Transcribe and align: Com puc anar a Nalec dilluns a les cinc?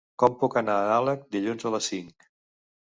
Com 0.21 0.37
puc 0.43 0.57
anar 0.61 0.79
a 0.79 0.87
Nalec 0.93 1.29
dilluns 1.37 1.71
a 1.73 1.77
les 1.77 1.95
cinc? 1.95 2.31